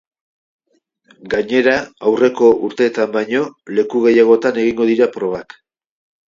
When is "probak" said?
5.19-5.57